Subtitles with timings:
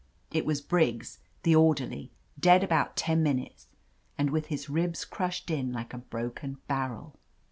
[0.31, 3.67] It was Briggs, the orderly, dead about ten minutes,
[4.17, 7.19] and with his ribs crushed in like a broken barrel.